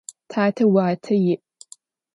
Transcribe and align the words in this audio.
Tate 0.31 0.63
vuate 0.71 1.13
yi'. 1.23 1.41